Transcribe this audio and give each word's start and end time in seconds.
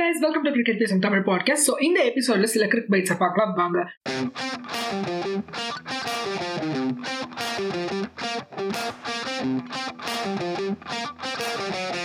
Guys 0.00 0.20
welcome 0.20 0.44
to 0.44 0.50
cricket 0.50 0.80
பேசும் 0.82 1.00
Tamil 1.00 1.24
podcast 1.26 1.66
so 1.68 1.74
இந்த 1.80 2.00
எபிசோட்ல 2.10 2.50
சில 2.54 2.66
கிரிக் 2.66 2.92
பைட்ஸை 2.92 3.16
பார்க்கலாம் 3.16 3.54
வாங்க 3.54 3.78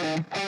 Thank 0.08 0.36
you. 0.36 0.45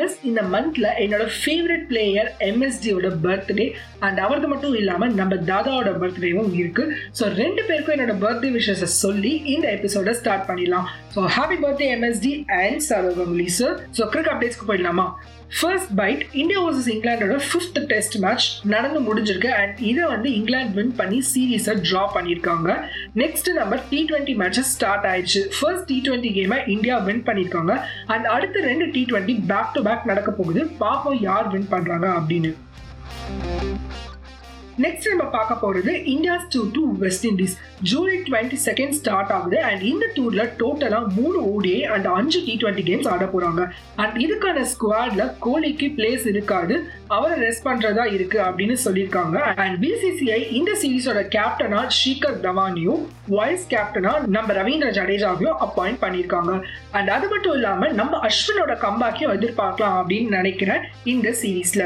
Yes, 0.00 0.12
இந்த 0.28 0.42
மந்த்ல 0.52 0.86
என்னோட 1.04 1.24
ஃபேவரட் 1.38 1.82
பிளேயர் 1.88 2.28
எம்எஸ்டியோட 2.46 3.08
பர்த்டே 3.24 3.66
அண்ட் 4.06 4.18
அவரது 4.24 4.48
மட்டும் 4.52 4.76
இல்லாம 4.80 5.08
நம்ம 5.18 5.36
தாதாவோட 5.50 5.90
பர்த்டேவும் 6.02 6.52
இருக்கு. 6.60 6.84
ஸோ 7.18 7.26
ரெண்டு 7.40 7.64
பேருக்கும் 7.68 7.96
என்னோட 7.96 8.14
பர்த்டே 8.24 8.52
விஷஸை 8.58 8.88
சொல்லி 9.02 9.32
இந்த 9.54 9.66
எபிசோட 9.78 10.14
ஸ்டார்ட் 10.20 10.46
பண்ணிடலாம். 10.50 10.88
So 11.16 11.26
happy 11.36 11.58
birthday 11.64 11.88
M S D 11.96 12.32
and 12.60 12.80
Sourav 12.88 13.20
Ganguly 13.20 13.48
sir 13.58 13.76
so 13.98 14.08
cric 14.14 14.32
அப்டேட்ஸ்க்கு 14.34 14.70
போயிடலாமா? 14.70 15.06
ஃபர்ஸ்ட் 15.58 15.92
பைட் 15.98 16.20
இந்தியா 16.40 16.58
வர்சஸ் 16.64 16.88
இங்கிலாண்டோட 16.92 17.36
ஃபிஃப்த் 17.46 17.78
டெஸ்ட் 17.92 18.16
மேட்ச் 18.24 18.44
நடந்து 18.72 18.98
முடிஞ்சிருக்கு 19.06 19.50
அண்ட் 19.60 19.78
இதை 19.90 20.02
வந்து 20.12 20.28
இங்கிலாந்து 20.38 20.76
வின் 20.78 20.92
பண்ணி 21.00 21.18
சீரீஸை 21.30 21.74
ட்ரா 21.86 22.02
பண்ணியிருக்காங்க. 22.16 22.68
நெக்ஸ்ட் 23.22 23.50
நம்ம 23.58 23.80
டி 23.90 24.00
ட்வெண்ட்டி 24.10 24.34
மேட்சஸ் 24.42 24.70
ஸ்டார்ட் 24.76 25.06
ஆயிடுச்சு. 25.12 25.42
ஃபர்ஸ்ட் 25.56 25.88
டி 25.90 25.96
டுவெண்ட்டி 26.06 26.30
கேமை 26.36 26.58
இந்தியா 26.74 26.98
வின் 27.08 27.24
பண்ணியிருக்காங்க. 27.28 27.74
அண்ட் 28.14 28.28
அடுத்த 28.34 28.62
ரெண்டு 28.70 28.86
T 28.96 29.02
twenty 29.10 29.36
back 29.50 29.74
to 29.76 29.82
back 29.90 30.04
நடக்க 30.04 30.30
போகுது. 30.30 30.64
பாப்போம் 30.80 31.20
யார் 31.20 31.50
வின் 31.50 31.68
பண்றாங்க 31.68 32.06
அப்படின்னு. 32.06 32.54
நெக்ஸ்ட் 34.78 35.08
நம்ம 35.08 35.24
பார்க்க 35.24 35.54
போறது 35.62 35.92
India's 36.12 36.44
to 36.48 36.60
to 36.76 36.82
West 36.98 37.26
Indies 37.26 37.54
July 37.82 38.16
twenty 38.18 38.58
second 38.64 38.94
start 38.98 39.32
ஆகுது. 39.36 39.62
அண்ட் 39.62 39.82
இந்த 39.82 40.06
டூர்ல 40.16 40.42
டோட்டலா 40.58 41.00
மூணு 41.16 41.38
ஓடியே 41.52 41.84
அண்ட் 41.84 42.06
அஞ்சு 42.06 42.42
டி 42.46 42.58
டுவெண்ட்டி 42.62 42.84
கேம்ஸ் 42.88 43.08
ஆட 43.08 43.24
போறாங்க. 43.34 43.70
அண்ட் 43.96 44.16
இதுக்கான 44.24 44.64
ஸ்குவாட்ல 44.72 45.34
கோலிக்கு 45.46 45.88
பிளேஸ் 45.98 46.26
இருக்காது. 46.26 46.76
அவரை 47.06 47.48
ரெஸ்ட் 47.48 47.66
பண்றதா 47.68 48.12
இருக்கு 48.12 48.40
அப்படின்னு 48.40 48.76
சொல்லியிருக்காங்க. 48.84 49.38
அண்ட் 49.64 49.84
பிசிசிஐ 49.84 50.52
இந்த 50.52 50.72
சீரீஸோட 50.82 51.22
கேப்டனா 51.36 51.82
ஸ்ரீகர் 51.98 52.38
தவானியும் 52.46 53.02
வைஸ் 53.26 53.66
கேப்டனா 53.74 54.26
நம்ம 54.26 54.52
ரவீந்திர 54.52 54.90
ஜடேஜாவையும் 54.98 55.58
அப்பாயிண்ட் 55.66 56.02
பண்ணியிருக்காங்க. 56.04 56.62
அண்ட் 56.90 57.08
அது 57.08 57.28
மட்டும் 57.28 57.52
இல்லாம 57.52 57.88
நம்ம 57.88 58.20
அஸ்வினோட 58.28 58.74
கம்பேக்கையும் 58.86 59.36
எதிர்பார்க்கலாம் 59.38 59.98
அப்படின்னு 60.00 60.28
நினைக்கிறேன் 60.28 60.82
இந்த 61.04 61.34
சீரீஸ்ல 61.42 61.84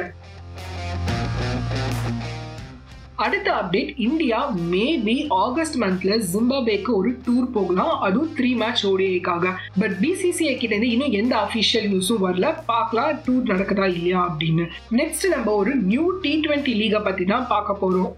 அடுத்த 3.24 3.48
அப்டேட் 3.58 3.90
இந்தியா 4.06 4.38
மேபி 4.72 5.14
ஆகஸ்ட் 5.44 5.76
மந்த்ல 5.82 6.14
ஜிம்பாபேக்கு 6.32 6.90
ஒரு 7.00 7.10
டூர் 7.26 7.46
போகலாம். 7.56 7.92
அதுவும் 8.06 8.32
three 8.38 8.50
match 8.62 8.82
ஓடிஐக்காக 8.90 9.52
but 9.80 9.94
B C C I 10.02 10.54
கிட்ட 10.56 10.74
இருந்து 10.74 10.90
இன்னும் 10.94 11.16
எந்த 11.20 11.34
அபிஷியல் 11.44 11.88
நியூஸும் 11.92 12.24
வரல. 12.26 12.48
பார்க்கலாம் 12.72 13.20
டூர் 13.26 13.50
நடக்குதா 13.52 13.88
இல்லையா 13.96 14.22
அப்படின்னு. 14.30 14.66
நெக்ஸ்ட் 15.00 15.26
நம்ம 15.34 15.54
ஒரு 15.62 15.74
நியூ 15.90 16.06
டி 16.24 16.34
ட்வெண்ட்டி 16.46 16.74
லீகை 16.82 17.02
பத்தி 17.04 17.26
தான் 17.32 17.46
பார்க்க 17.52 17.82
போறோம். 17.82 18.12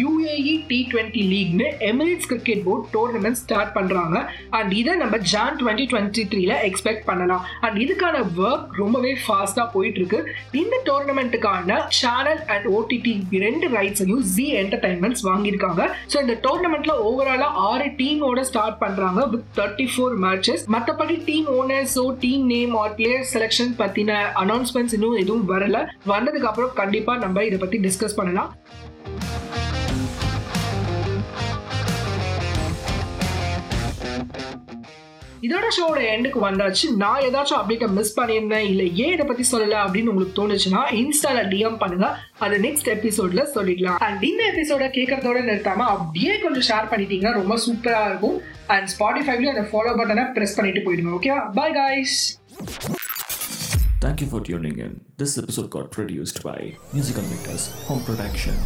U A E 0.00 0.54
T 0.70 0.78
twenty 0.92 1.22
லீக்னு 1.32 1.66
Emirates 1.90 2.28
Cricket 2.32 2.62
Board 2.66 2.86
tournament 2.96 3.40
start 3.42 3.72
பண்ணுறாங்க 3.78 4.16
அண்ட் 4.58 4.72
இதை 4.80 4.94
நம்ம 5.02 5.18
ஜான் 5.32 5.58
டுவெண்ட்டி 5.62 5.86
டுவெண்ட்டி 5.92 6.24
த்ரீல 6.32 6.56
எக்ஸ்பெக்ட் 6.68 7.04
பண்ணலாம். 7.10 7.42
அண்ட் 7.66 7.78
இதுக்கான 7.84 8.16
ஒர்க் 8.46 8.78
ரொம்பவே 8.82 9.12
ஃபாஸ்ட்டாக 9.24 9.66
போயிட்டு 9.74 10.00
இருக்கு 10.02 10.20
இந்த 10.62 10.74
டோர்னமெண்ட்டுக்கான 10.88 11.78
சேனல் 12.00 12.42
அண்ட் 12.54 12.68
ஓடிடி 12.76 13.14
ரெண்டு 13.46 13.68
ரைட்ஸையும் 13.76 14.24
ஜி 14.34 14.46
என்டர்டைன்மெண்ட்ஸ் 14.62 15.24
வாங்கியிருக்காங்க. 15.30 15.82
ஸோ 16.12 16.16
இந்த 16.24 16.36
டோர்னமெண்ட்ல 16.46 16.94
ஓவராலாக 17.08 17.62
ஆறு 17.70 17.88
டீமோட 18.00 18.40
ஸ்டார்ட் 18.50 18.80
பண்ணுறாங்க 18.84 19.20
வித் 19.34 19.46
தேர்ட்டி 19.60 19.88
ஃபோர் 19.94 20.16
மேட்சஸ் 20.26 20.64
மற்றபடி 20.76 21.18
team 21.30 21.48
ஓனர்ஸோ 21.58 22.06
team 22.24 22.46
name 22.54 22.74
or 22.82 22.94
player 23.00 23.28
selection 23.34 23.74
பற்றின 23.82 24.20
அனௌன்ஸ்மெண்ட்ஸ் 24.44 24.96
இன்னும் 24.98 25.20
எதுவும் 25.22 25.46
வரல. 25.52 25.76
வந்ததுக்கு 26.14 26.50
அப்புறம் 26.50 26.74
கண்டிப்பாக 26.82 27.22
நம்ம 27.26 27.44
இதை 27.50 27.58
பற்றி 27.64 27.78
டிஸ்கஸ் 27.86 28.18
பண்ணலாம். 28.20 28.50
இதோட 35.46 35.66
ஷோட 35.76 35.98
எண்டுக்கு 36.14 36.40
வந்தாச்சு. 36.46 36.86
நான் 37.02 37.24
ஏதாச்சும் 37.28 37.58
அப்டேட்டை 37.60 37.88
மிஸ் 37.98 38.14
பண்ணியிருந்தேன் 38.18 38.66
இல்லை 38.70 38.86
ஏன் 39.04 39.12
இதை 39.14 39.26
பத்தி 39.30 39.44
சொல்லல 39.52 39.76
அப்படின்னு 39.84 40.12
உங்களுக்கு 40.12 40.38
தோணுச்சுன்னா 40.40 40.82
இன்ஸ்டால 41.02 41.42
டிஎம் 41.52 41.78
பண்ணுங்க. 41.82 42.08
அது 42.46 42.58
நெக்ஸ்ட் 42.66 42.90
எபிசோட்ல 42.96 43.44
சொல்லிக்கலாம் 43.56 44.00
அண்ட் 44.08 44.24
இந்த 44.30 44.42
எபிசோட 44.52 44.88
கேட்கறதோட 44.98 45.40
நிறுத்தாம 45.50 45.86
அப்படியே 45.94 46.34
கொஞ்சம் 46.44 46.66
ஷேர் 46.70 46.90
பண்ணிட்டீங்கன்னா 46.92 47.34
ரொம்ப 47.40 47.56
சூப்பரா 47.66 48.02
இருக்கும். 48.10 48.38
அண்ட் 48.76 48.90
ஸ்பாட்டிஃபைவ்லயும் 48.94 49.54
அந்த 49.54 49.66
ஃபாலோ 49.72 49.94
பட்டனை 50.00 50.26
ப்ரெஸ் 50.38 50.56
பண்ணிட்டு 50.58 50.84
போயிடுங்க 50.86 51.12
okay 51.20 51.32
bye 51.60 51.76
guys 51.80 52.18
Thank 54.04 54.22
you 54.22 54.26
for 54.32 54.40
tuning 54.48 54.78
in. 54.86 54.92
This 55.20 55.32
episode 55.42 55.68
got 55.76 55.86
produced 55.96 56.38
by 56.48 56.58
Musical 56.96 57.26
Makers 57.32 57.64
Home 57.88 58.02
Production. 58.08 58.56